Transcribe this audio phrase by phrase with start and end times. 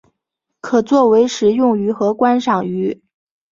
[0.61, 3.03] 可作为食用鱼和观赏鱼。